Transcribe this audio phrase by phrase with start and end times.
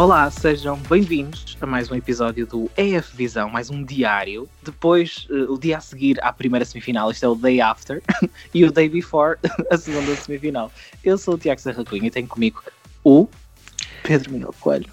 [0.00, 4.48] Olá, sejam bem-vindos a mais um episódio do EF Visão, mais um diário.
[4.62, 8.02] Depois, uh, o dia a seguir à primeira semifinal, isto é o day after,
[8.54, 9.36] e o day before,
[9.70, 10.72] a segunda semifinal.
[11.04, 12.62] Eu sou o Tiago Serra Cunha e tenho comigo
[13.04, 13.28] o
[14.02, 14.90] Pedro Miguel Coelho.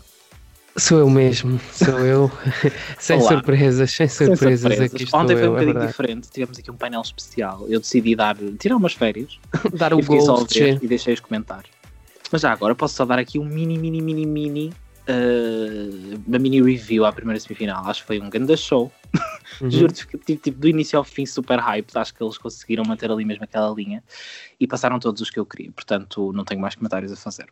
[0.75, 2.29] Sou eu mesmo, sou eu.
[2.99, 4.39] sem surpresas, sem surpresas.
[4.39, 4.93] Sem surpresas.
[4.93, 7.65] Aqui Ontem foi um é bocadinho é diferente, tivemos aqui um painel especial.
[7.69, 9.39] Eu decidi dar, tirar umas férias,
[9.73, 10.45] dar o gol
[10.81, 11.63] e deixei-os comentar.
[12.29, 14.73] Mas já agora posso só dar aqui um mini, mini, mini, mini
[15.07, 17.85] uh, uma mini review à primeira semifinal.
[17.85, 18.91] Acho que foi um grande show.
[19.61, 19.71] Uhum.
[19.71, 21.89] Juro, tipo, tipo, do início ao fim, super hype.
[21.95, 24.03] Acho que eles conseguiram manter ali mesmo aquela linha
[24.59, 25.71] e passaram todos os que eu queria.
[25.71, 27.47] Portanto, não tenho mais comentários a fazer.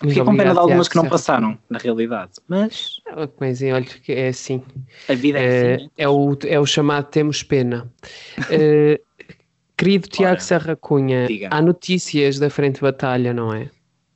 [0.00, 2.32] Fiquei com pena de algumas que não passaram, na realidade.
[2.46, 3.00] Mas.
[3.40, 4.62] Mas olha, que é assim.
[5.08, 5.90] A vida é, é assim.
[5.96, 7.90] É o, é o chamado Temos Pena.
[8.38, 9.24] uh,
[9.76, 11.48] querido Tiago Serra Cunha, diga.
[11.50, 13.70] há notícias da frente de batalha, não é?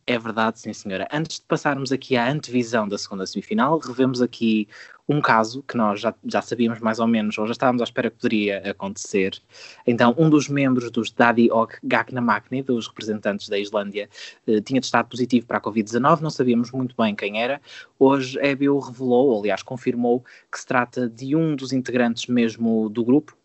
[0.07, 1.07] É verdade, sim senhora.
[1.13, 4.67] Antes de passarmos aqui à antevisão da segunda semifinal, revemos aqui
[5.09, 8.11] um caso que nós já, já sabíamos mais ou menos, ou já estávamos à espera
[8.11, 9.41] que poderia acontecer.
[9.87, 14.09] Então, um dos membros dos Daddy Og Gagnamakni, dos representantes da Islândia,
[14.47, 17.61] eh, tinha testado positivo para a Covid-19, não sabíamos muito bem quem era.
[17.99, 23.05] Hoje, a revelou, ou aliás confirmou, que se trata de um dos integrantes mesmo do
[23.05, 23.37] grupo,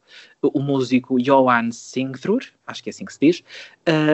[0.41, 3.43] o músico Johan Singthrur, acho que é assim que se diz,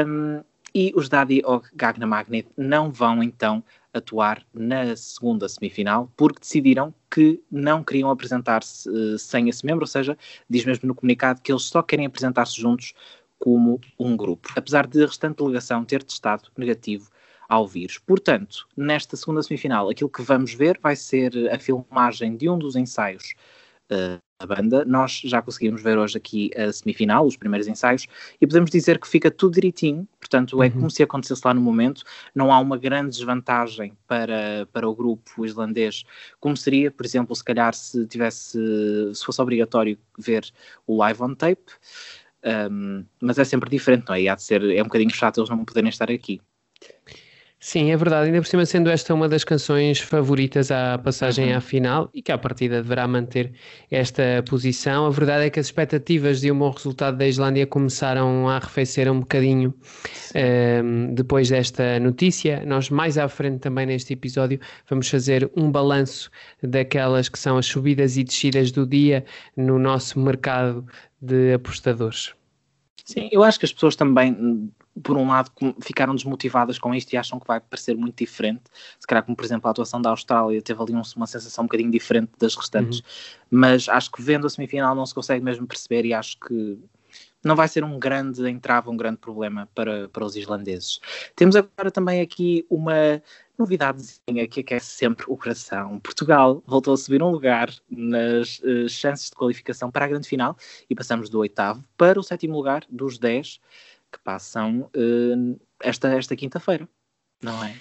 [0.08, 0.42] um,
[0.74, 6.94] e os Daddy Og Gagna Magnet não vão então atuar na segunda semifinal porque decidiram
[7.10, 10.18] que não queriam apresentar-se uh, sem esse membro, ou seja,
[10.50, 12.94] diz mesmo no comunicado que eles só querem apresentar-se juntos
[13.38, 17.10] como um grupo, apesar de a restante delegação ter testado negativo
[17.50, 17.98] ao vírus.
[17.98, 22.76] Portanto, nesta segunda semifinal, aquilo que vamos ver vai ser a filmagem de um dos
[22.78, 23.34] ensaios
[23.92, 24.86] uh, banda.
[24.86, 28.08] Nós já conseguimos ver hoje aqui a semifinal, os primeiros ensaios,
[28.40, 30.74] e podemos dizer que fica tudo direitinho, portanto é uhum.
[30.74, 35.46] como se acontecesse lá no momento, não há uma grande desvantagem para, para o grupo
[35.46, 36.04] islandês,
[36.40, 38.58] como seria, por exemplo, se calhar se tivesse,
[39.14, 40.46] se fosse obrigatório ver
[40.86, 41.72] o live on tape,
[42.72, 44.22] um, mas é sempre diferente, não é?
[44.22, 46.42] E há de ser, é um bocadinho chato eles não poderem estar aqui.
[47.64, 48.26] Sim, é verdade.
[48.26, 51.58] Ainda por cima, sendo esta uma das canções favoritas à passagem uhum.
[51.58, 53.54] à final e que à partida deverá manter
[53.92, 58.50] esta posição, a verdade é que as expectativas de um bom resultado da Islândia começaram
[58.50, 62.66] a arrefecer um bocadinho um, ehm, depois desta notícia.
[62.66, 66.32] Nós, mais à frente também neste episódio, vamos fazer um balanço
[66.64, 69.24] daquelas que são as subidas e descidas do dia
[69.56, 70.84] no nosso mercado
[71.22, 72.34] de apostadores.
[73.06, 74.72] Sim, eu acho que as pessoas também
[75.04, 78.64] por um lado, ficaram desmotivadas com isto e acham que vai parecer muito diferente.
[79.00, 81.68] Se calhar, como por exemplo, a atuação da Austrália teve ali um, uma sensação um
[81.68, 83.06] bocadinho diferente das restantes, uhum.
[83.52, 86.78] mas acho que vendo a semifinal não se consegue mesmo perceber e acho que
[87.44, 91.00] não vai ser um grande entrave, um grande problema para, para os islandeses.
[91.36, 93.22] Temos agora também aqui uma
[93.58, 96.00] novidadezinha que aquece sempre o coração.
[96.00, 100.56] Portugal voltou a subir um lugar nas uh, chances de qualificação para a grande final
[100.90, 103.60] e passamos do oitavo para o sétimo lugar dos dez
[104.12, 106.88] que passam uh, esta, esta quinta-feira,
[107.42, 107.76] não é?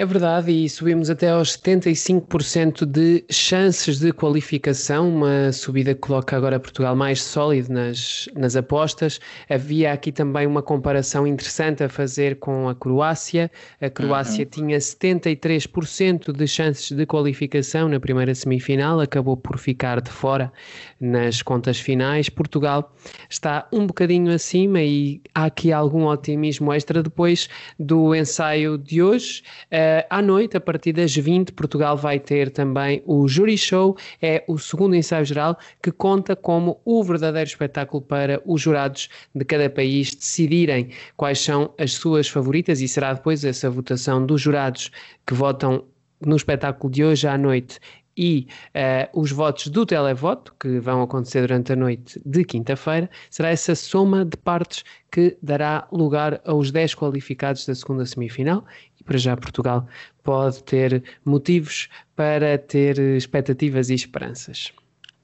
[0.00, 6.36] É verdade, e subimos até aos 75% de chances de qualificação, uma subida que coloca
[6.36, 9.18] agora Portugal mais sólido nas, nas apostas.
[9.50, 13.50] Havia aqui também uma comparação interessante a fazer com a Croácia.
[13.80, 14.50] A Croácia uhum.
[14.68, 20.52] tinha 73% de chances de qualificação na primeira semifinal, acabou por ficar de fora
[21.00, 22.28] nas contas finais.
[22.28, 22.94] Portugal
[23.28, 29.42] está um bocadinho acima e há aqui algum otimismo extra depois do ensaio de hoje.
[29.72, 34.44] Uh, à noite, a partir das 20, Portugal vai ter também o Jury Show, é
[34.48, 39.68] o segundo ensaio geral que conta como o verdadeiro espetáculo para os jurados de cada
[39.70, 44.90] país decidirem quais são as suas favoritas e será depois essa votação dos jurados
[45.26, 45.84] que votam
[46.20, 47.78] no espetáculo de hoje à noite
[48.18, 53.50] e uh, os votos do televoto, que vão acontecer durante a noite de quinta-feira, será
[53.50, 58.64] essa soma de partes que dará lugar aos 10 qualificados da segunda semifinal.
[59.08, 59.88] Para já Portugal
[60.22, 64.70] pode ter motivos para ter expectativas e esperanças.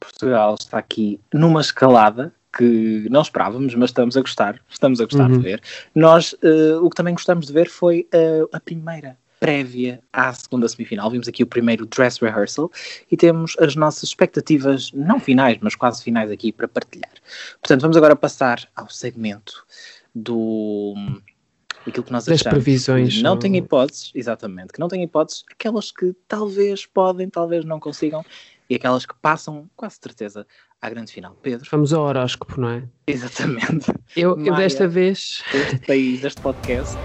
[0.01, 5.31] Portugal está aqui numa escalada que não esperávamos, mas estamos a gostar, estamos a gostar
[5.31, 5.37] uhum.
[5.37, 5.63] de ver.
[5.95, 10.67] Nós, uh, o que também gostamos de ver foi uh, a primeira prévia à segunda
[10.67, 11.11] semifinal.
[11.11, 12.73] Vimos aqui o primeiro dress rehearsal
[13.11, 17.13] e temos as nossas expectativas, não finais, mas quase finais aqui para partilhar.
[17.61, 19.67] Portanto, vamos agora passar ao segmento
[20.15, 20.95] do
[21.91, 22.63] aquilo que nós das achamos.
[22.63, 23.23] previsões.
[23.23, 28.25] Não tem hipóteses, exatamente, que não tem hipóteses, aquelas que talvez podem, talvez não consigam,
[28.69, 30.47] e aquelas que passam, quase certeza,
[30.81, 31.37] à grande final.
[31.43, 31.69] Pedro.
[31.71, 32.83] Vamos ao horóscopo, não é?
[33.07, 33.93] Exatamente.
[34.17, 35.43] Eu, eu desta vez.
[35.53, 36.97] Este país, este podcast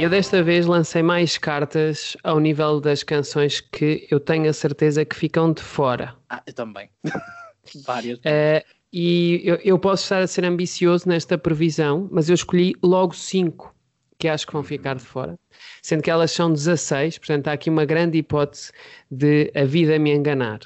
[0.00, 5.04] Eu desta vez lancei mais cartas ao nível das canções que eu tenho a certeza
[5.04, 6.14] que ficam de fora.
[6.30, 6.88] Ah, eu também.
[7.84, 8.20] Várias.
[8.20, 13.12] Uh, e eu, eu, posso estar a ser ambicioso nesta previsão, mas eu escolhi logo
[13.12, 13.74] cinco
[14.16, 15.36] que acho que vão ficar de fora,
[15.82, 18.70] sendo que elas são 16, portanto há aqui uma grande hipótese
[19.10, 20.60] de a vida me enganar.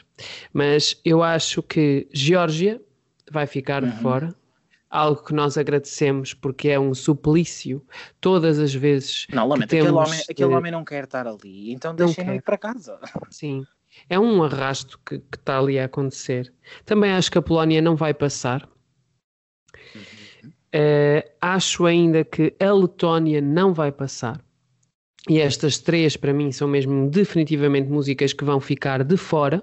[0.52, 2.81] Mas eu acho que Geórgia
[3.31, 3.90] vai ficar uhum.
[3.90, 4.35] de fora,
[4.92, 7.84] algo que nós agradecemos porque é um suplício
[8.20, 9.26] todas as vezes.
[9.32, 12.58] Não, lamento, temos, aquele, homem, aquele homem não quer estar ali, então deixem-no ir para
[12.58, 13.00] casa.
[13.30, 13.64] Sim,
[14.08, 16.52] é um arrasto que, que está ali a acontecer.
[16.84, 18.68] Também acho que a Polónia não vai passar.
[19.94, 20.50] Uhum.
[20.74, 24.42] Uh, acho ainda que a Letónia não vai passar.
[25.28, 29.62] E estas três, para mim, são mesmo definitivamente músicas que vão ficar de fora.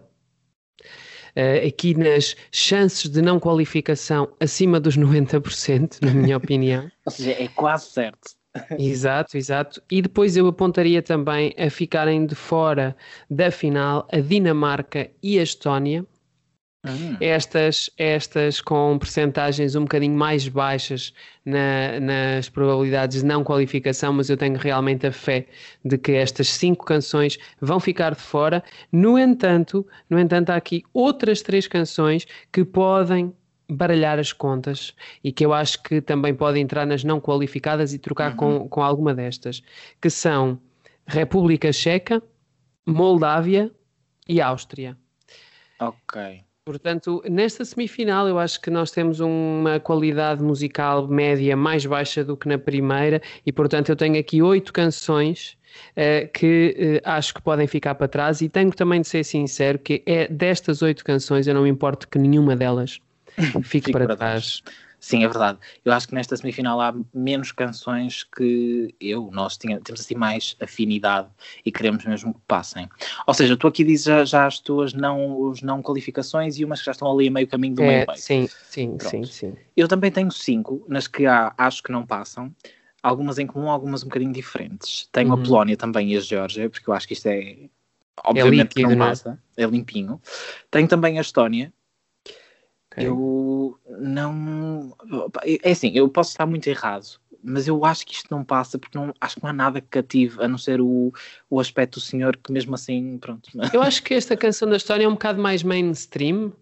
[1.35, 6.89] Uh, aqui nas chances de não qualificação acima dos 90%, na minha opinião.
[7.05, 8.35] Ou seja, é quase certo.
[8.77, 9.81] exato, exato.
[9.91, 12.95] E depois eu apontaria também a ficarem de fora
[13.29, 16.05] da final a Dinamarca e a Estónia.
[16.85, 17.17] Uhum.
[17.19, 24.29] Estas, estas com percentagens um bocadinho mais baixas na, nas probabilidades de não qualificação, mas
[24.29, 25.45] eu tenho realmente a fé
[25.83, 28.63] de que estas cinco canções vão ficar de fora.
[28.91, 33.33] No entanto, no entanto, há aqui outras três canções que podem
[33.69, 37.99] baralhar as contas e que eu acho que também podem entrar nas não qualificadas e
[37.99, 38.37] trocar uhum.
[38.37, 39.61] com, com alguma destas,
[40.01, 40.59] que são
[41.05, 42.23] República Checa,
[42.85, 43.69] Moldávia
[44.27, 44.97] e Áustria.
[45.79, 46.48] Ok.
[46.65, 52.37] Portanto, nesta semifinal eu acho que nós temos uma qualidade musical média mais baixa do
[52.37, 55.57] que na primeira e, portanto, eu tenho aqui oito canções
[55.91, 59.79] uh, que uh, acho que podem ficar para trás e tenho também de ser sincero
[59.79, 62.99] que é destas oito canções eu não me importo que nenhuma delas
[63.63, 64.61] fique, fique para, para, trás.
[64.61, 64.88] trás.
[64.99, 65.57] Sim, é verdade.
[65.83, 70.55] Eu acho que nesta semifinal há menos canções que eu, nós tinha, temos assim mais
[70.61, 71.29] afinidade
[71.65, 72.89] e queremos mesmo que passem.
[73.25, 76.79] Ou seja, tu aqui dizes já, já as tuas não, os não qualificações e umas
[76.79, 79.09] que já estão ali a meio caminho do é, meio Sim, sim, Pronto.
[79.09, 79.55] sim, sim.
[79.75, 82.53] Eu também tenho cinco, nas que há, acho que não passam.
[83.01, 85.07] Algumas em comum, algumas um bocadinho diferentes.
[85.13, 85.41] Tenho uhum.
[85.41, 87.69] a Polónia também e a Geórgia, porque eu acho que isto é
[88.25, 89.09] obviamente é líquido, não é?
[89.09, 90.21] passa, é limpinho.
[90.69, 91.73] Tenho também a Estónia,
[92.99, 93.07] Okay.
[93.07, 94.95] Eu não.
[95.63, 97.05] É assim, eu posso estar muito errado,
[97.43, 99.87] mas eu acho que isto não passa porque não, acho que não há nada que
[99.87, 101.13] cative a não ser o,
[101.49, 103.49] o aspecto do senhor que, mesmo assim, pronto.
[103.73, 106.53] Eu acho que esta canção da história é um bocado mais mainstream uh,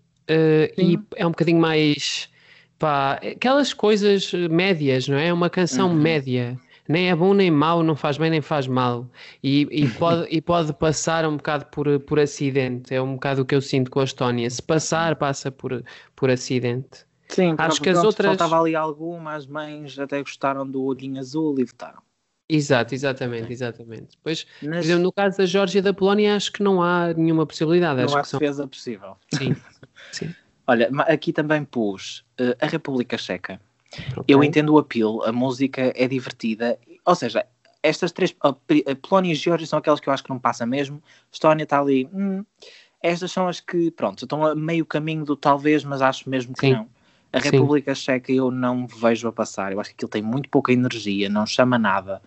[0.78, 2.30] e é um bocadinho mais.
[2.78, 5.30] Pá, aquelas coisas médias, não é?
[5.30, 5.95] É uma canção uhum.
[5.95, 9.10] média nem é bom nem mau, não faz bem nem faz mal.
[9.44, 12.94] E, e, pode, e pode passar um bocado por, por acidente.
[12.94, 14.50] É um bocado o que eu sinto com a Estónia.
[14.50, 15.84] Se passar, passa por,
[16.16, 17.06] por acidente.
[17.30, 18.38] Sim, acho que as outras.
[18.38, 22.01] Faltava ali algumas mães até gostaram do olhinho azul e votaram.
[22.50, 24.16] Exato, exatamente, exatamente.
[24.16, 24.78] Depois, Nas...
[24.78, 27.98] por exemplo, no caso da Geórgia e da Polónia, acho que não há nenhuma possibilidade.
[27.98, 28.68] Não acho há que defesa são...
[28.69, 29.18] possível.
[29.34, 29.56] Sim,
[30.13, 30.34] sim.
[30.66, 33.60] Olha, aqui também pus uh, a República Checa.
[34.12, 34.24] Okay.
[34.28, 37.45] Eu entendo o apelo, a música é divertida, ou seja,
[37.81, 38.54] estas três, a
[38.95, 41.01] Polónia e a Geórgia são aquelas que eu acho que não passa mesmo,
[41.32, 42.44] Estónia está ali, hum,
[43.01, 46.62] estas são as que, pronto, estão a meio caminho do talvez, mas acho mesmo que
[46.62, 46.74] Sim.
[46.74, 46.88] não.
[47.32, 48.01] A República Sim.
[48.01, 51.46] Checa eu não vejo a passar, eu acho que aquilo tem muito pouca energia, não
[51.46, 52.22] chama nada.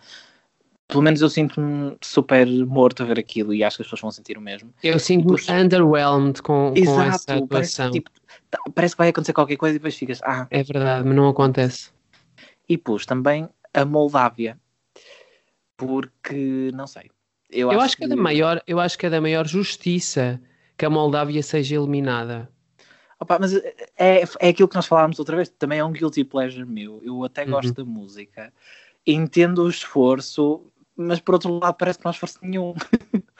[0.91, 4.11] Pelo menos eu sinto-me super morto a ver aquilo e acho que as pessoas vão
[4.11, 4.71] sentir o mesmo.
[4.83, 7.47] Eu sinto-me underwhelmed com, Exato, com essa atuação.
[7.47, 8.11] Parece, tipo,
[8.51, 10.21] Tá, parece que vai acontecer qualquer coisa e depois ficas.
[10.23, 10.45] Ah.
[10.51, 11.91] É verdade, mas não acontece.
[12.67, 14.59] E pus também a Moldávia,
[15.77, 17.09] porque não sei.
[17.49, 18.03] Eu, eu acho, acho que...
[18.03, 20.39] É da maior, eu acho que é da maior justiça
[20.77, 22.49] que a Moldávia seja eliminada.
[23.19, 23.53] Opa, mas
[23.97, 27.01] é, é aquilo que nós falámos outra vez, também é um guilty pleasure meu.
[27.03, 27.73] Eu até gosto uhum.
[27.73, 28.53] da música,
[29.05, 32.73] entendo o esforço, mas por outro lado parece que não há esforço nenhum.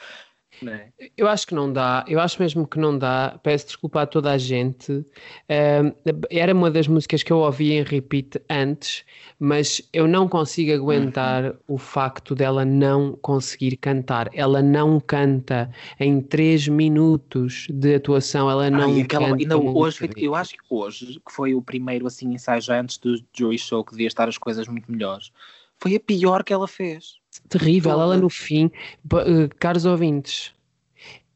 [0.68, 0.88] É?
[1.16, 3.38] Eu acho que não dá, eu acho mesmo que não dá.
[3.42, 4.92] Peço desculpa a toda a gente.
[4.92, 5.94] Uh,
[6.30, 9.04] era uma das músicas que eu ouvi em repeat antes,
[9.38, 11.56] mas eu não consigo aguentar uhum.
[11.68, 14.30] o facto dela não conseguir cantar.
[14.32, 19.42] Ela não canta em 3 minutos de atuação, ela não Ai, aquela, canta.
[19.42, 23.16] Ainda hoje, eu acho que hoje, que foi o primeiro assim, ensaio já antes do
[23.36, 25.32] Jury Show, que devia estar as coisas muito melhores,
[25.78, 27.92] foi a pior que ela fez terrível.
[27.92, 30.54] Ela no fim, uh, caros ouvintes,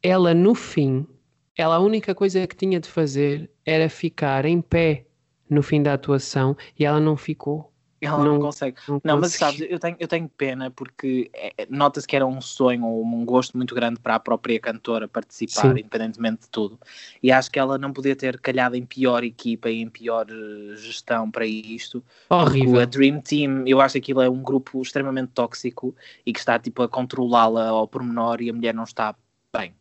[0.01, 1.07] ela no fim,
[1.55, 5.05] ela a única coisa que tinha de fazer era ficar em pé
[5.49, 7.71] no fim da atuação e ela não ficou.
[7.99, 8.77] Ela não, não consegue.
[8.87, 12.25] Não, não mas sabes, eu tenho, eu tenho pena porque é, é, nota-se que era
[12.25, 15.71] um sonho ou um gosto muito grande para a própria cantora participar, Sim.
[15.71, 16.79] independentemente de tudo.
[17.21, 20.75] E acho que ela não podia ter calhado em pior equipa e em pior eh,
[20.75, 22.03] gestão para isto.
[22.29, 22.81] Horrível.
[22.81, 26.59] A Dream Team, eu acho que aquilo é um grupo extremamente tóxico e que está
[26.59, 29.15] tipo a controlá-la ao pormenor e a mulher não está
[29.55, 29.73] bem.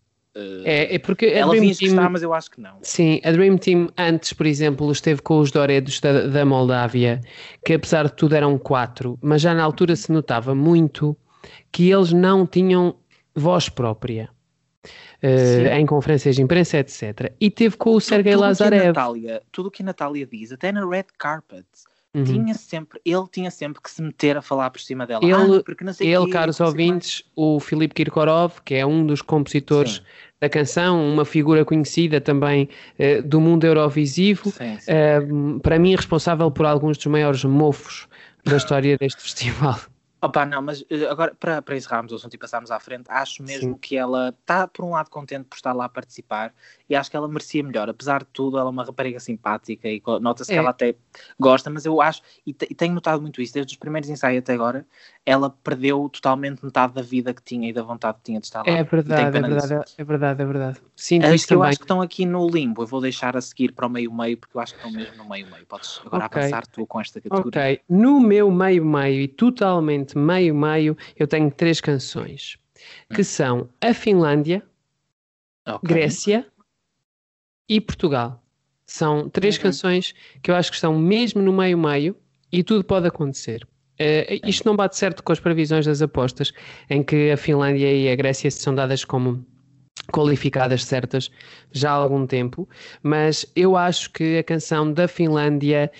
[0.64, 2.76] É, é porque ela Dream Team, que está, mas eu acho que não.
[2.82, 7.20] Sim, a Dream Team antes, por exemplo, esteve com os Doredos da, da Moldávia,
[7.64, 11.16] que apesar de tudo eram quatro, mas já na altura se notava muito
[11.72, 12.96] que eles não tinham
[13.34, 14.28] voz própria.
[15.22, 17.32] Uh, em conferências de imprensa, etc.
[17.40, 18.88] E teve com o Sergei Lazarev.
[18.88, 21.64] Natália, tudo o que a Natália diz, até na Red Carpet,
[22.14, 22.22] uhum.
[22.22, 25.24] tinha sempre, ele tinha sempre que se meter a falar por cima dela.
[25.24, 29.22] Ele, ah, porque não sei ele caros ouvintes, o Filipe Kirkorov, que é um dos
[29.22, 30.02] compositores Sim
[30.40, 34.92] da canção, uma figura conhecida também uh, do mundo eurovisivo, sim, sim.
[34.92, 38.06] Uh, para mim responsável por alguns dos maiores mofos
[38.44, 39.78] da história deste festival.
[40.26, 43.42] Opa, não, mas eh, agora para, para encerrarmos o assunto e passarmos à frente, acho
[43.42, 43.78] mesmo Sim.
[43.78, 46.52] que ela está, por um lado, contente por estar lá a participar
[46.90, 47.88] e acho que ela merecia melhor.
[47.88, 50.54] Apesar de tudo, ela é uma rapariga simpática e nota-se é.
[50.54, 50.96] que ela até
[51.38, 54.52] gosta, mas eu acho, e, e, tenho notado muito isso, desde os primeiros ensaios até
[54.54, 54.84] agora,
[55.24, 58.64] ela perdeu totalmente metade da vida que tinha e da vontade que tinha de estar
[58.66, 58.72] lá.
[58.72, 60.80] É verdade, é verdade, é verdade, é verdade.
[60.94, 62.82] Sim, é, isso eu acho que estão aqui no limbo.
[62.82, 65.28] Eu vou deixar a seguir para o meio-meio, porque eu acho que estão mesmo no
[65.28, 65.66] meio-meio.
[65.66, 66.42] Podes agora okay.
[66.42, 67.48] avançar tu com esta categoria.
[67.48, 72.58] Ok, no meu meio-meio e totalmente meio-meio, eu tenho três canções
[73.14, 73.24] que hum.
[73.24, 74.62] são a Finlândia,
[75.66, 75.80] okay.
[75.82, 76.46] Grécia
[77.68, 78.42] e Portugal.
[78.86, 79.62] São três uhum.
[79.62, 82.16] canções que eu acho que estão mesmo no meio-meio
[82.52, 83.66] e tudo pode acontecer.
[83.98, 86.52] Uh, isto não bate certo com as previsões das apostas,
[86.88, 89.44] em que a Finlândia e a Grécia são dadas como
[90.12, 91.30] qualificadas certas
[91.72, 92.68] já há algum tempo,
[93.02, 95.90] mas eu acho que a canção da Finlândia,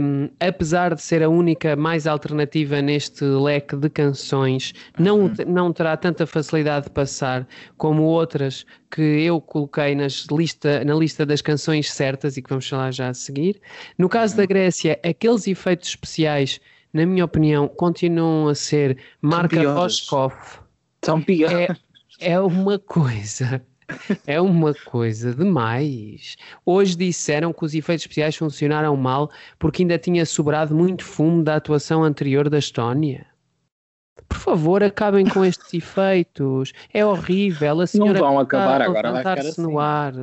[0.00, 5.34] um, apesar de ser a única mais alternativa neste leque de canções, não, uhum.
[5.46, 7.46] não terá tanta facilidade de passar
[7.76, 12.68] como outras que eu coloquei nas lista, na lista das canções certas e que vamos
[12.68, 13.60] falar já a seguir.
[13.98, 14.48] No caso da uhum.
[14.48, 16.60] Grécia, aqueles efeitos especiais,
[16.92, 20.34] na minha opinião, continuam a ser marca Oshkov.
[21.04, 21.70] São piores.
[21.70, 21.76] É,
[22.20, 23.62] é uma coisa.
[24.26, 26.36] É uma coisa demais.
[26.64, 31.56] Hoje disseram que os efeitos especiais funcionaram mal porque ainda tinha sobrado muito fumo da
[31.56, 33.26] atuação anterior da Estónia.
[34.28, 36.72] Por favor, acabem com estes efeitos.
[36.92, 37.80] É horrível.
[37.80, 39.62] A senhora não vão acabar agora, vai ficar assim.
[39.62, 40.14] no ar.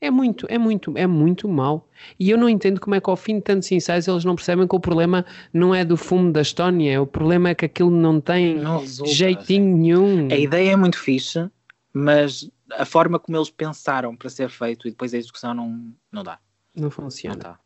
[0.00, 1.88] É muito, é muito, é muito mal.
[2.20, 4.68] E eu não entendo como é que ao fim de tantos ensaios eles não percebem
[4.68, 8.20] que o problema não é do fumo da Estónia, o problema é que aquilo não
[8.20, 9.80] tem não resulta, jeitinho assim.
[9.80, 10.28] nenhum.
[10.30, 11.50] A ideia é muito fixe,
[11.94, 16.22] mas a forma como eles pensaram para ser feito e depois a execução não, não
[16.22, 16.38] dá.
[16.74, 17.36] Não funciona.
[17.42, 17.56] Não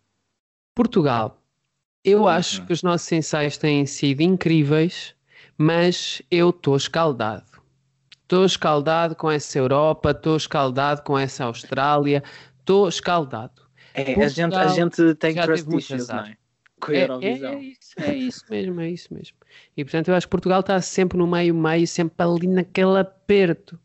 [0.75, 1.37] Portugal.
[2.05, 5.15] Eu acho que os nossos ensaios têm sido incríveis,
[5.59, 7.50] mas eu estou escaldado
[8.31, 12.23] estou escaldado com essa Europa, estou escaldado com essa Austrália,
[12.61, 13.63] estou escaldado.
[13.93, 16.37] É, a, gente, a gente tem trust issues, não é?
[16.81, 17.51] Com a é, Eurovisão.
[17.51, 19.37] É, é, isso, é isso mesmo, é isso mesmo.
[19.77, 23.77] E portanto eu acho que Portugal está sempre no meio-meio, sempre ali naquele aperto.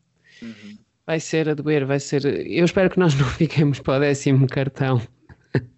[0.44, 0.78] Uhum.
[1.08, 2.24] Vai ser a doer, vai ser.
[2.26, 5.02] Eu espero que nós não fiquemos para o décimo cartão.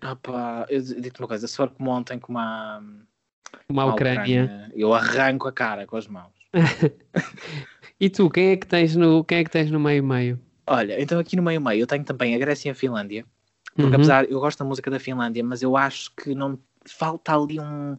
[0.01, 2.79] Ah pá, eu digo-te uma coisa, se for como ontem com uma,
[3.69, 6.33] uma, uma Ucrânia, Ucrânia, eu arranco a cara com as mãos.
[8.00, 10.39] E tu, quem é que tens no, quem é que tens no meio-meio?
[10.68, 13.25] Olha, então aqui no meio-meio eu tenho também a Grécia e a Finlândia.
[13.75, 13.96] Porque uhum.
[13.96, 17.98] apesar, eu gosto da música da Finlândia, mas eu acho que não falta ali um,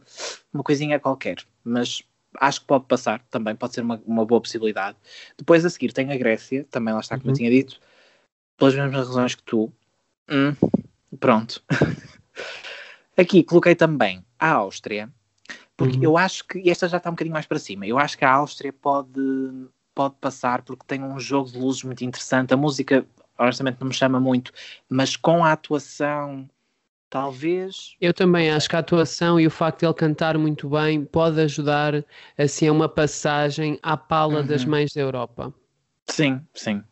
[0.53, 1.39] uma coisinha qualquer.
[1.65, 2.03] Mas
[2.41, 4.97] acho que pode passar também, pode ser uma, uma boa possibilidade.
[5.37, 7.33] Depois a seguir tem a Grécia, também lá está, como uhum.
[7.33, 7.81] eu tinha dito,
[8.57, 9.73] pelas mesmas razões que tu.
[10.31, 10.55] Hum,
[11.19, 11.63] pronto.
[13.17, 15.11] Aqui coloquei também a Áustria,
[15.77, 16.05] porque uhum.
[16.05, 18.25] eu acho que, e esta já está um bocadinho mais para cima, eu acho que
[18.25, 19.21] a Áustria pode
[19.99, 22.55] pode passar porque tem um jogo de luzes muito interessante.
[22.55, 23.05] A música,
[23.37, 24.53] honestamente, não me chama muito,
[24.89, 26.49] mas com a atuação,
[27.11, 27.97] talvez.
[28.01, 31.41] Eu também acho que a atuação e o facto de ele cantar muito bem pode
[31.41, 32.05] ajudar
[32.39, 34.47] assim a uma passagem à pala uhum.
[34.47, 35.53] das mães da Europa.
[36.07, 36.85] Sim, sim.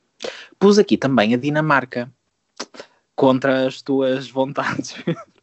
[0.59, 2.13] Pus aqui também a Dinamarca
[3.15, 4.97] contra as tuas vontades.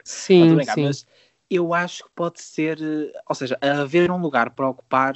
[0.03, 0.83] Sim, sim.
[0.83, 1.05] Mas
[1.49, 2.77] eu acho que pode ser,
[3.25, 5.15] ou seja, haver um lugar para ocupar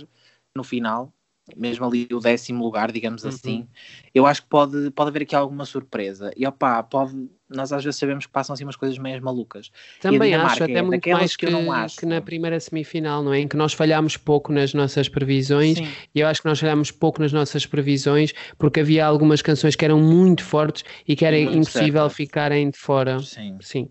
[0.55, 1.11] no final
[1.55, 3.29] mesmo ali o décimo lugar, digamos uhum.
[3.29, 3.67] assim,
[4.13, 6.31] eu acho que pode, pode haver aqui alguma surpresa.
[6.35, 9.71] E opá, pode, nós às vezes sabemos que passam assim umas coisas meias malucas.
[10.01, 11.97] Também acho, até é muito mais que, que, eu não acho.
[11.97, 13.39] que na primeira semifinal, não é?
[13.39, 15.87] Em que nós falhámos pouco nas nossas previsões, Sim.
[16.13, 19.85] e eu acho que nós falhámos pouco nas nossas previsões, porque havia algumas canções que
[19.85, 22.15] eram muito fortes e que era muito impossível certo.
[22.15, 23.19] ficarem de fora.
[23.19, 23.57] Sim.
[23.61, 23.89] Sim.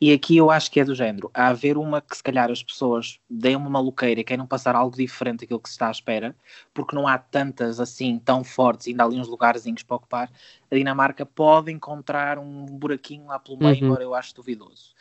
[0.00, 1.30] E aqui eu acho que é do género.
[1.32, 4.96] Há haver uma que se calhar as pessoas deem uma maluqueira e queiram passar algo
[4.96, 6.36] diferente daquilo que se está à espera,
[6.72, 10.30] porque não há tantas assim tão fortes, ainda há ali uns lugarzinhos para ocupar.
[10.70, 13.86] A Dinamarca pode encontrar um buraquinho lá pelo meio, uhum.
[13.86, 14.94] embora eu acho duvidoso.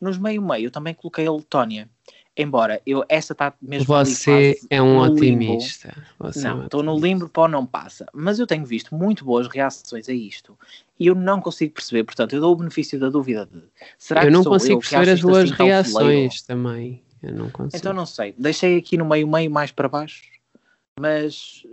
[0.00, 1.90] Nos meio-meio eu também coloquei a Letónia.
[2.38, 3.84] Embora eu, essa está mesmo.
[3.86, 5.92] Você é um otimista.
[6.20, 8.06] Você não, estou é um no limbo para não passa.
[8.14, 10.56] Mas eu tenho visto muito boas reações a isto
[11.00, 12.04] e eu não consigo perceber.
[12.04, 13.60] Portanto, eu dou o benefício da dúvida de.
[13.98, 17.02] Será eu que não consigo eu perceber as duas assim reações também.
[17.20, 17.76] Eu não consigo.
[17.76, 18.32] Então não sei.
[18.38, 20.22] Deixei aqui no meio-meio mais para baixo,
[21.00, 21.66] mas.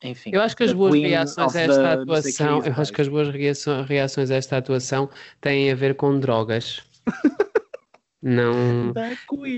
[0.00, 3.28] Enfim, eu acho que as boas reações a esta atuação, eu acho que as boas
[3.30, 6.82] reações a esta atuação têm a ver com drogas.
[8.20, 8.92] Não.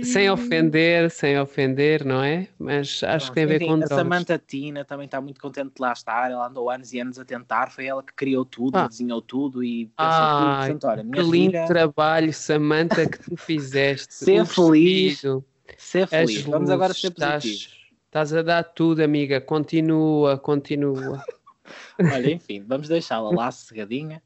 [0.05, 2.47] Sem ofender, sem ofender, não é?
[2.59, 5.81] Mas acho que tem a ver com A Samantha Tina também está muito contente de
[5.81, 6.31] lá estar.
[6.31, 7.71] Ela andou anos e anos a tentar.
[7.71, 8.87] Foi ela que criou tudo, ah.
[8.87, 10.79] desenhou tudo e pensou ah, tudo.
[10.79, 11.67] Portanto, olha, que lindo filha...
[11.67, 14.13] trabalho, Samantha, que tu fizeste.
[14.13, 15.23] ser feliz.
[15.79, 16.43] ser feliz.
[16.43, 17.81] Vamos agora ser positivos.
[18.07, 19.41] Estás a dar tudo, amiga.
[19.41, 21.25] Continua, continua.
[21.99, 24.23] olha, enfim, vamos deixá-la lá sossegadinha.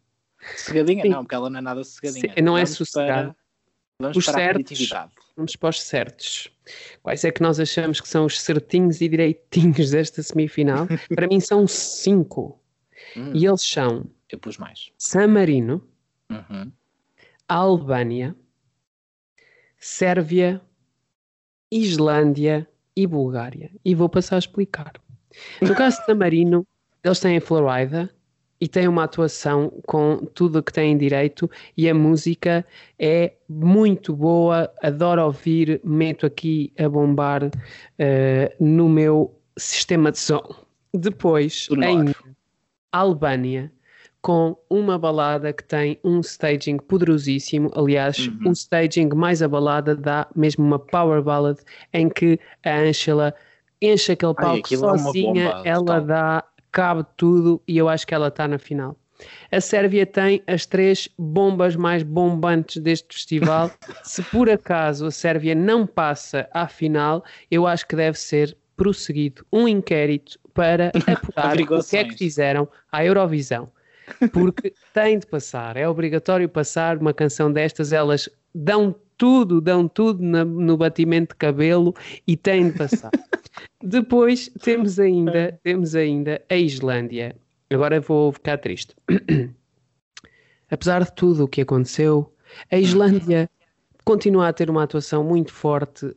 [0.56, 1.02] Sossegadinha?
[1.02, 1.08] Sim.
[1.10, 2.34] Não, porque ela não é nada sossegadinha.
[2.34, 3.28] Sim, não é sossegada.
[3.28, 3.43] Para
[4.00, 4.90] Vamos os para certos,
[5.36, 6.48] Vamos para os certos.
[7.02, 10.86] Quais é que nós achamos que são os certinhos e direitinhos desta semifinal?
[11.14, 12.60] para mim são cinco.
[13.16, 13.32] Hum.
[13.34, 14.04] E eles são...
[14.30, 14.90] Eu pus mais.
[14.98, 15.86] San Marino,
[16.30, 16.72] uhum.
[17.48, 18.34] Albânia,
[19.78, 20.60] Sérvia,
[21.70, 23.70] Islândia e Bulgária.
[23.84, 24.92] E vou passar a explicar.
[25.60, 26.66] No caso de San Marino,
[27.02, 28.13] eles têm a Florida,
[28.64, 32.64] e tem uma atuação com tudo o que tem direito e a música
[32.99, 37.50] é muito boa, adoro ouvir, meto aqui a bombar uh,
[38.59, 40.42] no meu sistema de som.
[40.94, 42.14] Depois, em
[42.90, 43.71] Albânia,
[44.23, 47.71] com uma balada que tem um staging poderosíssimo.
[47.76, 48.49] Aliás, uhum.
[48.49, 51.59] o staging mais a balada dá mesmo uma power ballad
[51.92, 53.35] em que a Angela
[53.83, 58.12] enche aquele palco Ai, sozinha, é bomba, ela dá cabe tudo e eu acho que
[58.12, 58.96] ela está na final.
[59.50, 63.70] A Sérvia tem as três bombas mais bombantes deste festival.
[64.02, 69.46] Se por acaso a Sérvia não passa à final, eu acho que deve ser prosseguido
[69.52, 73.70] um inquérito para apurar o que é que fizeram à Eurovisão.
[74.32, 80.22] Porque tem de passar, é obrigatório passar uma canção destas, elas dão tudo, dão tudo
[80.22, 81.94] na, no batimento de cabelo
[82.27, 83.11] e têm de passar.
[83.83, 87.37] Depois temos ainda, temos ainda a Islândia.
[87.70, 88.94] Agora vou ficar triste.
[90.70, 92.33] Apesar de tudo o que aconteceu,
[92.70, 93.48] a Islândia
[94.05, 96.14] continua a ter uma atuação muito forte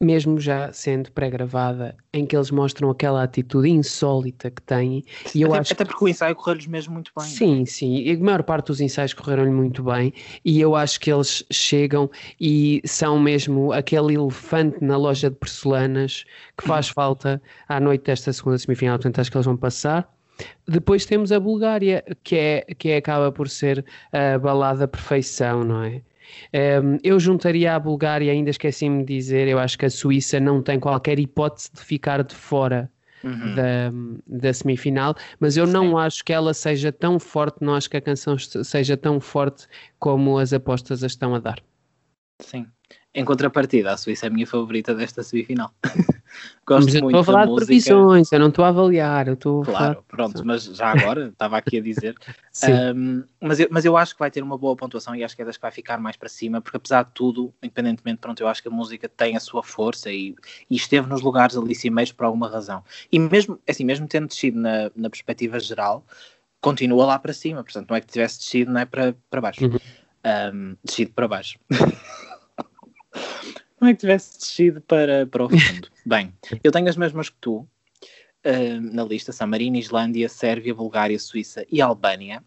[0.00, 5.04] mesmo já sendo pré-gravada, em que eles mostram aquela atitude insólita que têm.
[5.34, 7.26] E eu até, acho até porque o ensaio correu-lhes mesmo muito bem.
[7.26, 7.96] Sim, sim.
[7.96, 10.12] E a maior parte dos ensaios correram-lhe muito bem.
[10.44, 12.08] E eu acho que eles chegam
[12.40, 16.24] e são mesmo aquele elefante na loja de porcelanas
[16.56, 18.98] que faz falta à noite desta segunda semifinal.
[18.98, 20.08] Portanto, acho que eles vão passar.
[20.68, 26.02] Depois temos a Bulgária, que é que acaba por ser a balada perfeição, não é?
[26.52, 30.62] Um, eu juntaria a Bulgária, ainda esqueci-me de dizer, eu acho que a Suíça não
[30.62, 32.90] tem qualquer hipótese de ficar de fora
[33.24, 33.52] Uhum.
[33.52, 33.90] Da,
[34.28, 35.72] da, semifinal, mas eu Sim.
[35.72, 39.66] não acho que ela seja tão forte, não acho que a canção seja tão forte
[39.98, 41.60] como as apostas a estão a dar.
[42.40, 42.68] Sim.
[43.18, 45.74] Em contrapartida, a Suíça é a minha favorita desta semifinal.
[46.64, 49.26] Gosto mas eu muito estou a falar de previsões, eu não estou a avaliar.
[49.26, 52.14] Eu estou claro, pronto, mas já agora, estava aqui a dizer.
[52.94, 55.42] um, mas, eu, mas eu acho que vai ter uma boa pontuação e acho que
[55.42, 58.46] é das que vai ficar mais para cima, porque apesar de tudo, independentemente, pronto, eu
[58.46, 60.36] acho que a música tem a sua força e,
[60.70, 62.84] e esteve nos lugares ali cimeiros por alguma razão.
[63.10, 66.06] E mesmo, assim, mesmo tendo descido na, na perspectiva geral,
[66.60, 69.64] continua lá para cima, portanto, não é que tivesse descido, não é para, para baixo.
[69.64, 69.76] Uhum.
[70.54, 71.58] Um, descido para baixo.
[73.80, 75.88] Não é que tivesse descido para, para o fundo.
[76.04, 76.32] Bem,
[76.64, 81.64] eu tenho as mesmas que tu uh, na lista: San Marino, Islândia, Sérvia, Bulgária, Suíça
[81.70, 82.42] e Albânia.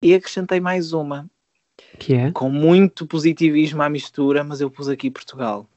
[0.00, 1.28] E acrescentei mais uma.
[1.98, 2.30] Que é?
[2.32, 5.68] Com muito positivismo à mistura, mas eu pus aqui Portugal.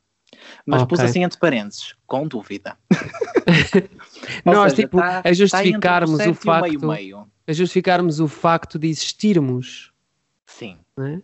[0.65, 0.89] Mas okay.
[0.89, 2.77] pus assim entre parênteses, com dúvida.
[4.45, 6.67] Nós, seja, tipo, tá, a justificarmos tá o facto.
[6.67, 7.31] Meio, meio.
[7.47, 9.91] A justificarmos o facto de existirmos.
[10.45, 10.77] Sim.
[10.99, 11.19] É?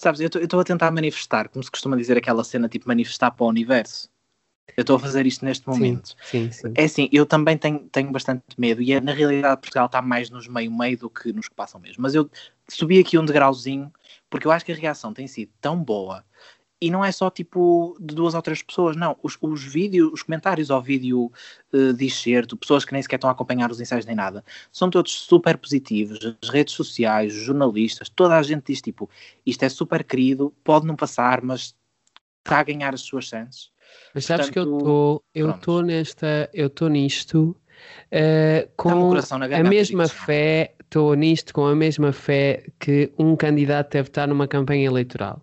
[0.00, 3.44] Sabes, eu estou a tentar manifestar, como se costuma dizer aquela cena, tipo manifestar para
[3.44, 4.08] o universo.
[4.74, 6.16] Eu estou a fazer isto neste momento.
[6.24, 6.72] Sim, sim, sim.
[6.74, 10.30] É assim, eu também tenho, tenho bastante medo, e é, na realidade Portugal está mais
[10.30, 12.02] nos meio-meio do que nos que passam mesmo.
[12.02, 12.30] Mas eu
[12.66, 13.92] subi aqui um degrauzinho,
[14.30, 16.24] porque eu acho que a reação tem sido tão boa
[16.80, 19.16] e não é só tipo de duas ou três pessoas, não.
[19.22, 21.30] Os, os vídeos, os comentários ao vídeo
[21.72, 24.88] uh, de excerto, pessoas que nem sequer estão a acompanhar os ensaios nem nada, são
[24.88, 26.18] todos super positivos.
[26.42, 29.10] As redes sociais, os jornalistas, toda a gente diz tipo,
[29.44, 31.74] isto é super querido, pode não passar, mas
[32.38, 33.70] está a ganhar as suas chances.
[34.14, 37.56] Mas sabes Portanto, que eu estou eu estou nesta, eu estou nisto
[38.06, 39.12] uh, com
[39.52, 44.48] a mesma fé, estou nisto com a mesma fé que um candidato deve estar numa
[44.48, 45.42] campanha eleitoral.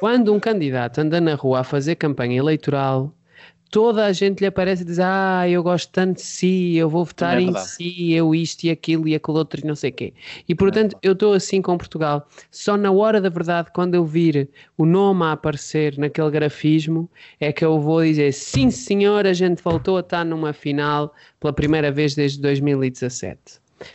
[0.00, 3.12] Quando um candidato anda na rua a fazer campanha eleitoral,
[3.70, 7.04] toda a gente lhe aparece e diz: Ah, eu gosto tanto de si, eu vou
[7.04, 9.92] votar é em si, eu isto e aquilo e aquilo outro e não sei o
[9.92, 10.14] quê.
[10.48, 12.26] E portanto, é eu estou assim com Portugal.
[12.50, 17.08] Só na hora da verdade, quando eu vir o nome a aparecer naquele grafismo,
[17.40, 21.52] é que eu vou dizer: Sim, senhor, a gente voltou a estar numa final pela
[21.52, 23.38] primeira vez desde 2017.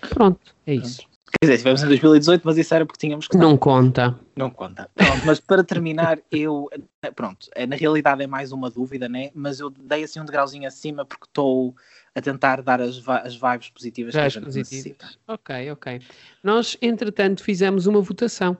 [0.09, 1.10] Pronto, é isso.
[1.39, 3.37] Quer dizer, estivemos em 2018, mas isso era porque tínhamos que.
[3.37, 4.19] Não conta.
[4.35, 4.89] Não conta.
[4.93, 6.69] Pronto, mas para terminar, eu.
[7.15, 9.31] Pronto, é, na realidade é mais uma dúvida, né?
[9.33, 11.73] Mas eu dei assim um degrauzinho acima porque estou
[12.13, 14.71] a tentar dar as, as vibes positivas que a gente positivas.
[14.71, 15.09] necessita.
[15.27, 16.01] Ok, ok.
[16.43, 18.57] Nós, entretanto, fizemos uma votação.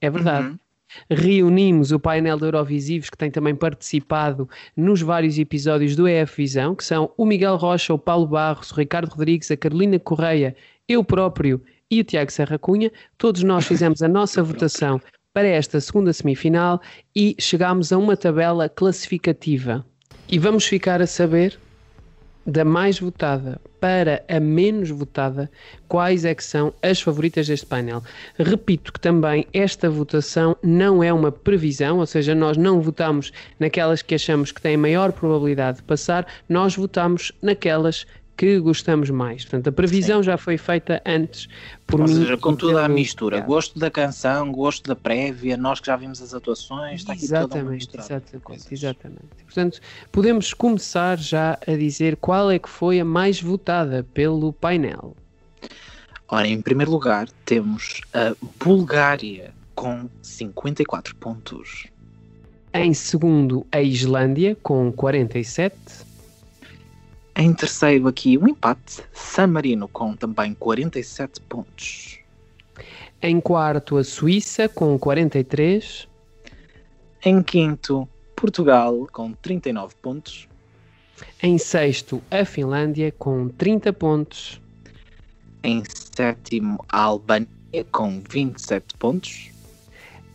[0.00, 0.48] É verdade.
[0.48, 0.58] Uhum.
[1.10, 6.74] Reunimos o painel de Eurovisivos que tem também participado nos vários episódios do EF Visão,
[6.74, 10.54] que são o Miguel Rocha, o Paulo Barros, o Ricardo Rodrigues, a Carolina Correia,
[10.88, 11.62] eu próprio
[11.94, 12.90] e o Tiago Serra Cunha.
[13.16, 15.00] Todos nós fizemos a nossa votação
[15.32, 16.80] para esta segunda semifinal
[17.14, 19.84] e chegámos a uma tabela classificativa.
[20.28, 21.58] E vamos ficar a saber
[22.46, 25.50] da mais votada para a menos votada,
[25.88, 28.02] quais é que são as favoritas deste painel.
[28.38, 34.02] Repito que também esta votação não é uma previsão, ou seja, nós não votamos naquelas
[34.02, 39.44] que achamos que têm maior probabilidade de passar, nós votamos naquelas que gostamos mais.
[39.44, 40.26] Portanto, a previsão Sim.
[40.26, 41.48] já foi feita antes
[41.86, 42.14] por Ou mim.
[42.14, 46.20] Seja, com toda a mistura, gosto da canção, gosto da prévia, nós que já vimos
[46.20, 48.02] as atuações, está aqui exatamente, toda uma mistura.
[48.02, 49.44] Exatamente, exatamente.
[49.44, 55.16] Portanto, podemos começar já a dizer qual é que foi a mais votada pelo painel.
[56.28, 61.86] Ora, em primeiro lugar temos a Bulgária com 54 pontos.
[62.72, 66.03] Em segundo, a Islândia com 47.
[67.36, 69.02] Em terceiro aqui, um empate.
[69.12, 72.20] San Marino com também 47 pontos.
[73.20, 76.08] Em quarto, a Suíça com 43.
[77.24, 80.48] Em quinto, Portugal com 39 pontos.
[81.42, 84.60] Em sexto, a Finlândia com 30 pontos.
[85.60, 87.48] Em sétimo, a Albânia
[87.90, 89.50] com 27 pontos.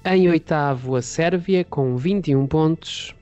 [0.03, 3.15] Em oitavo, a Sérvia com 21 pontos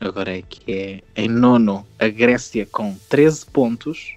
[0.00, 4.16] agora é que é em nono a Grécia com 13 pontos.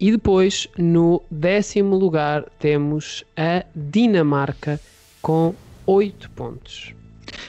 [0.00, 4.80] E depois, no décimo lugar, temos a Dinamarca
[5.22, 5.54] com
[5.86, 6.94] 8 pontos.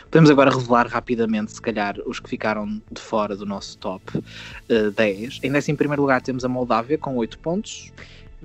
[0.10, 4.92] Podemos agora revelar rapidamente, se calhar, os que ficaram de fora do nosso top uh,
[4.96, 5.42] 10.
[5.44, 7.92] Em décimo primeiro lugar temos a Moldávia com 8 pontos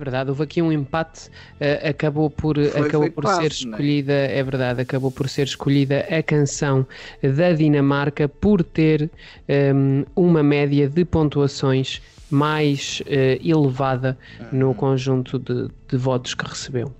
[0.01, 3.47] verdade, houve aqui um empate, uh, acabou por, foi, acabou foi por quase, ser é?
[3.47, 4.39] escolhida, é?
[4.39, 4.43] é?
[4.43, 6.87] verdade, acabou por ser escolhida a canção
[7.21, 9.09] da Dinamarca por ter um,
[9.47, 14.59] ehm, uma média de pontuações mais uh, elevada uhum.
[14.59, 16.91] no conjunto de, de, votos que recebeu.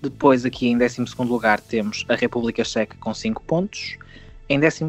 [0.00, 3.96] Depois, aqui em 12 lugar, temos a República Checa com 5 pontos.
[4.48, 4.84] Em 13,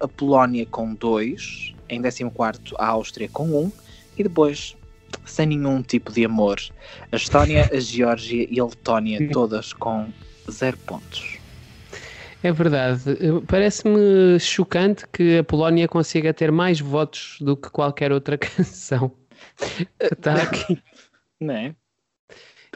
[0.00, 1.74] a Polónia com 2.
[1.88, 2.30] Em 14,
[2.78, 3.56] a Áustria com 1.
[3.56, 3.72] Um,
[4.16, 4.76] e depois
[5.24, 6.60] sem nenhum tipo de amor.
[7.10, 10.08] A Estónia, a Geórgia e a Letónia, todas com
[10.50, 11.38] zero pontos.
[12.42, 13.02] É verdade.
[13.48, 19.10] Parece-me chocante que a Polónia consiga ter mais votos do que qualquer outra canção.
[19.98, 20.82] Está aqui.
[21.40, 21.74] Não é?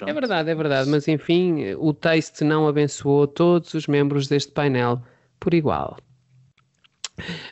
[0.06, 0.88] É verdade, é verdade.
[0.88, 5.02] Mas enfim, o Taste não abençoou todos os membros deste painel
[5.38, 5.98] por igual.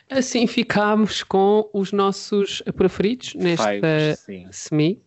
[0.09, 3.65] Assim ficámos com os nossos preferidos nesta
[4.25, 5.01] Five, semi.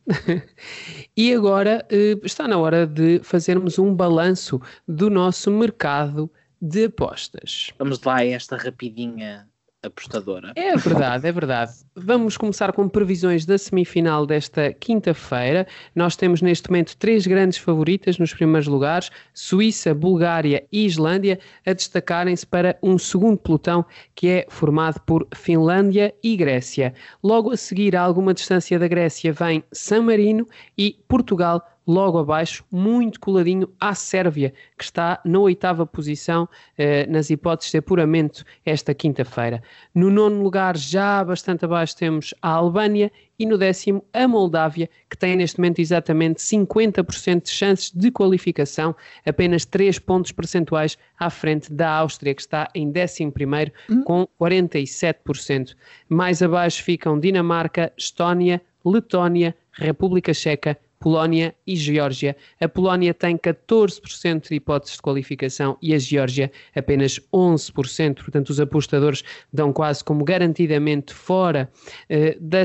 [1.16, 7.72] e agora eh, está na hora de fazermos um balanço do nosso mercado de apostas.
[7.78, 9.48] Vamos lá a esta rapidinha
[9.82, 10.52] apostadora.
[10.56, 11.72] É verdade, é verdade.
[11.94, 15.66] Vamos começar com previsões da semifinal desta quinta-feira.
[15.94, 21.72] Nós temos neste momento três grandes favoritas nos primeiros lugares: Suíça, Bulgária e Islândia, a
[21.72, 26.94] destacarem-se para um segundo pelotão que é formado por Finlândia e Grécia.
[27.22, 32.64] Logo a seguir, a alguma distância da Grécia, vem San Marino e Portugal logo abaixo,
[32.70, 38.94] muito coladinho à Sérvia, que está na oitava posição eh, nas hipóteses de apuramento esta
[38.94, 39.62] quinta-feira.
[39.94, 45.16] No nono lugar, já bastante abaixo, temos a Albânia e no décimo a Moldávia, que
[45.16, 51.72] tem neste momento exatamente 50% de chances de qualificação, apenas 3 pontos percentuais à frente
[51.72, 54.02] da Áustria, que está em décimo primeiro hum.
[54.04, 55.74] com 47%.
[56.08, 62.36] Mais abaixo ficam Dinamarca, Estónia, Letónia, República Checa, Polónia e Geórgia.
[62.60, 68.16] A Polónia tem 14% de hipóteses de qualificação e a Geórgia apenas 11%.
[68.16, 71.70] Portanto, os apostadores dão quase como garantidamente fora,
[72.10, 72.64] uh, da,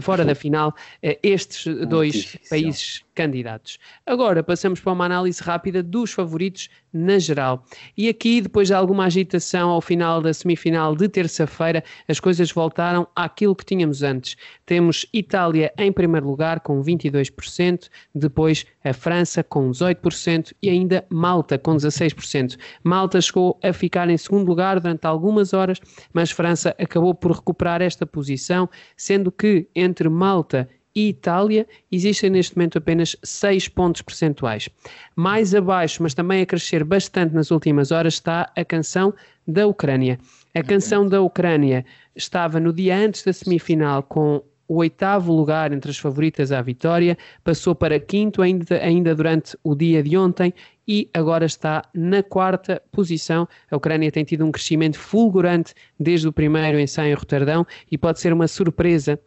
[0.00, 3.78] fora da final uh, estes dois países candidatos.
[4.06, 7.64] Agora passamos para uma análise rápida dos favoritos na geral.
[7.96, 13.06] E aqui, depois de alguma agitação ao final da semifinal de terça-feira, as coisas voltaram
[13.16, 14.36] àquilo que tínhamos antes.
[14.64, 21.58] Temos Itália em primeiro lugar com 22%, depois a França com 18% e ainda Malta
[21.58, 22.56] com 16%.
[22.84, 25.80] Malta chegou a ficar em segundo lugar durante algumas horas,
[26.12, 32.56] mas França acabou por recuperar esta posição, sendo que entre Malta e Itália, existem neste
[32.56, 34.70] momento apenas 6 pontos percentuais.
[35.14, 39.14] Mais abaixo, mas também a crescer bastante nas últimas horas, está a canção
[39.46, 40.18] da Ucrânia.
[40.54, 45.90] A canção da Ucrânia estava no dia antes da semifinal com o oitavo lugar entre
[45.90, 50.52] as favoritas à vitória, passou para quinto ainda, ainda durante o dia de ontem
[50.88, 53.46] e agora está na quarta posição.
[53.70, 58.18] A Ucrânia tem tido um crescimento fulgurante desde o primeiro ensaio em Roterdão e pode
[58.18, 59.20] ser uma surpresa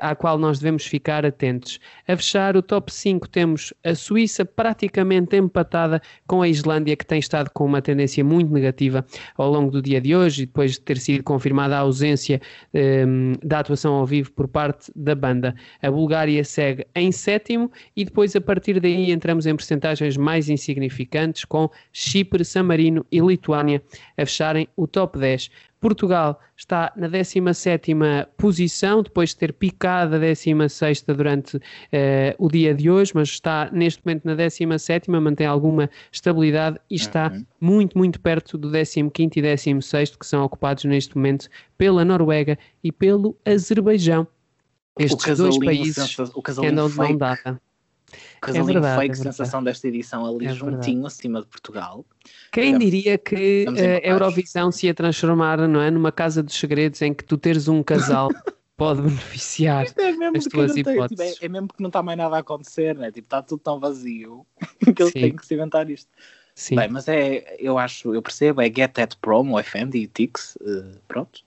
[0.00, 1.78] à qual nós devemos ficar atentos.
[2.08, 7.18] A fechar o top 5 temos a Suíça praticamente empatada com a Islândia, que tem
[7.18, 9.04] estado com uma tendência muito negativa
[9.36, 12.40] ao longo do dia de hoje, e depois de ter sido confirmada a ausência
[12.72, 15.54] um, ehm, da atuação ao vivo por parte da banda.
[15.82, 21.44] A Bulgária segue em sétimo e depois a partir daí entramos em percentagens mais insignificantes
[21.44, 23.82] com Chipre, San Marino e Lituânia
[24.16, 25.50] a fecharem o top 10.
[25.86, 27.92] Portugal está na 17
[28.36, 31.60] posição, depois de ter picado a 16 durante uh,
[32.38, 37.30] o dia de hoje, mas está neste momento na 17, mantém alguma estabilidade e está
[37.32, 37.46] uhum.
[37.60, 42.90] muito, muito perto do 15 e 16, que são ocupados neste momento pela Noruega e
[42.90, 44.26] pelo Azerbaijão.
[44.98, 47.60] Estes dois países que andam de mão dada.
[48.40, 51.06] Casalinho é verdade, fake é sensação desta edição ali é juntinho verdade.
[51.06, 52.04] acima de Portugal.
[52.52, 57.00] Quem é, diria que a Eurovisão se ia transformar não é, numa casa dos segredos
[57.02, 58.28] em que tu teres um casal
[58.76, 61.16] pode beneficiar é as tuas hipóteses.
[61.16, 63.10] Tem, tipo, é, é, mesmo que não está mais nada a acontecer, né?
[63.10, 64.46] tipo, está tudo tão vazio
[64.94, 66.10] que eles têm que se inventar isto.
[66.54, 66.76] Sim.
[66.76, 70.98] Bem, mas é, eu acho, eu percebo, é Get That Promo, FM e Tix, uh,
[71.06, 71.44] pronto,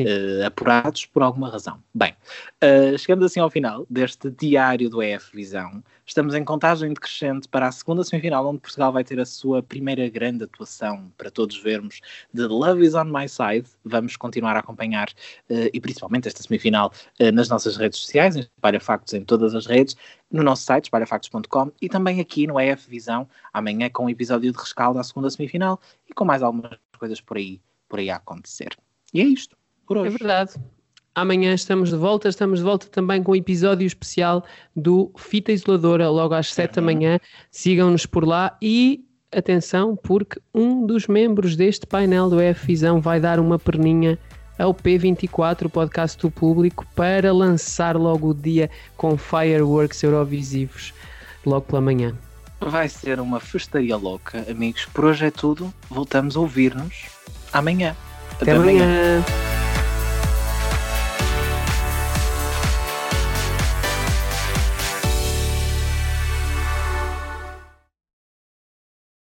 [0.00, 1.82] uh, apurados por alguma razão.
[1.94, 2.14] Bem,
[2.62, 5.82] uh, chegamos assim ao final deste diário do EF Visão.
[6.06, 10.08] Estamos em contagem decrescente para a segunda semifinal, onde Portugal vai ter a sua primeira
[10.08, 12.00] grande atuação para todos vermos
[12.32, 13.68] de Love is on My Side.
[13.84, 15.08] Vamos continuar a acompanhar
[15.48, 16.92] uh, e principalmente esta semifinal
[17.32, 19.96] nas nossas redes sociais, em Espalha Factos em todas as redes,
[20.30, 24.58] no nosso site, espalhafactos.com e também aqui no EF Visão, amanhã com um episódio de
[24.58, 28.76] rescaldo à segunda semifinal e com mais algumas coisas por aí, por aí a acontecer.
[29.14, 30.16] E é isto, por hoje.
[30.16, 30.54] É verdade.
[31.14, 36.10] Amanhã estamos de volta, estamos de volta também com um episódio especial do Fita Isoladora,
[36.10, 36.86] logo às 7 da uhum.
[36.86, 37.20] manhã.
[37.52, 43.20] Sigam-nos por lá e atenção, porque um dos membros deste painel do EF Visão vai
[43.20, 44.18] dar uma perninha
[44.58, 50.92] ao P24, o podcast do público, para lançar logo o dia com fireworks eurovisivos,
[51.46, 52.16] logo pela manhã.
[52.60, 54.86] Vai ser uma festaria louca, amigos.
[54.86, 55.72] Por hoje é tudo.
[55.88, 57.06] Voltamos a ouvir-nos
[57.52, 57.94] amanhã.
[58.40, 59.63] Tiap